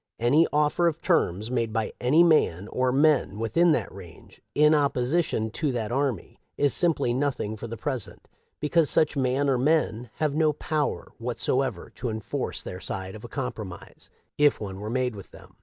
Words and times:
Any 0.17 0.47
offer 0.51 0.87
of 0.87 0.99
terms 0.99 1.51
made 1.51 1.71
by 1.71 1.93
any 2.01 2.23
man 2.23 2.67
or 2.69 2.91
men 2.91 3.37
within 3.37 3.71
that 3.73 3.91
range 3.93 4.41
in 4.55 4.73
opposition 4.73 5.51
to 5.51 5.71
that 5.73 5.91
army 5.91 6.39
is 6.57 6.73
simply 6.73 7.13
nothing 7.13 7.55
for 7.55 7.67
the 7.67 7.77
present, 7.77 8.27
because 8.59 8.89
such 8.89 9.15
man 9.15 9.47
or 9.47 9.59
men 9.59 10.09
have 10.15 10.33
no 10.33 10.53
power 10.53 11.11
whatever 11.19 11.91
to 11.91 12.09
enforce 12.09 12.63
their 12.63 12.79
side 12.79 13.13
of 13.13 13.23
a 13.23 13.29
compro 13.29 13.63
mise, 13.67 14.09
if 14.39 14.59
one 14.59 14.79
were 14.79 14.89
made 14.89 15.15
with 15.15 15.29
them. 15.29 15.55